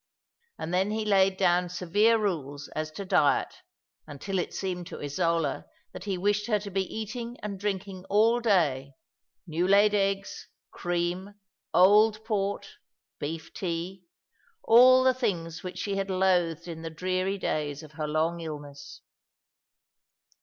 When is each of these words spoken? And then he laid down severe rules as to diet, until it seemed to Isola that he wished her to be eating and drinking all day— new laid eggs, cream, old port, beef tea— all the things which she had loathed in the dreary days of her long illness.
And 0.57 0.73
then 0.73 0.89
he 0.89 1.05
laid 1.05 1.37
down 1.37 1.69
severe 1.69 2.17
rules 2.17 2.69
as 2.69 2.89
to 2.93 3.05
diet, 3.05 3.57
until 4.07 4.39
it 4.39 4.51
seemed 4.51 4.87
to 4.87 4.99
Isola 4.99 5.67
that 5.93 6.05
he 6.05 6.17
wished 6.17 6.47
her 6.47 6.57
to 6.61 6.71
be 6.71 6.81
eating 6.81 7.37
and 7.43 7.59
drinking 7.59 8.05
all 8.05 8.39
day— 8.39 8.93
new 9.45 9.67
laid 9.67 9.93
eggs, 9.93 10.47
cream, 10.71 11.35
old 11.71 12.25
port, 12.25 12.77
beef 13.19 13.53
tea— 13.53 14.03
all 14.63 15.03
the 15.03 15.13
things 15.13 15.61
which 15.61 15.77
she 15.77 15.97
had 15.97 16.09
loathed 16.09 16.67
in 16.67 16.81
the 16.81 16.89
dreary 16.89 17.37
days 17.37 17.83
of 17.83 17.91
her 17.91 18.07
long 18.07 18.39
illness. 18.41 19.01